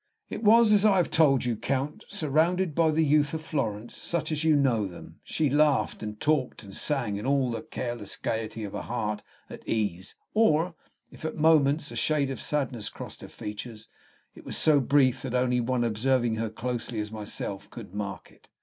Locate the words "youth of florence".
3.05-3.95